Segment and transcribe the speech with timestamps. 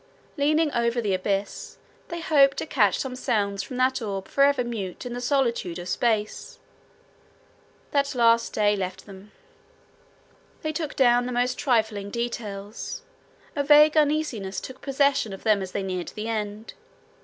[0.35, 5.05] Leaning over the abyss, they hoped to catch some sounds from that orb forever mute
[5.05, 6.57] in the solitude of space.
[7.91, 9.31] That last day left them.
[10.63, 13.03] They took down the most trifling details.
[13.55, 16.73] A vague uneasiness took possession of them as they neared the end.